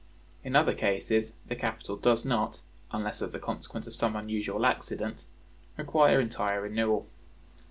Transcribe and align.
In 0.43 0.55
other 0.55 0.73
cases 0.73 1.33
the 1.47 1.55
capital 1.55 1.95
does 1.95 2.25
not, 2.25 2.59
unless 2.91 3.21
as 3.21 3.35
a 3.35 3.39
consequence 3.39 3.85
of 3.85 3.95
some 3.95 4.15
unusual 4.15 4.65
accident, 4.65 5.25
require 5.77 6.19
entire 6.19 6.63
renewal. 6.63 7.05